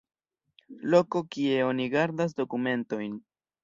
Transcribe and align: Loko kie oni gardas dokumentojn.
Loko 0.95 1.23
kie 1.37 1.61
oni 1.69 1.89
gardas 1.97 2.37
dokumentojn. 2.43 3.19